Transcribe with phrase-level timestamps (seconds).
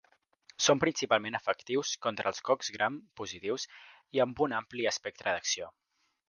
[0.67, 3.67] Són principalment efectius contra els cocs gram positius
[4.19, 5.71] i amb un ampli espectre d'acció.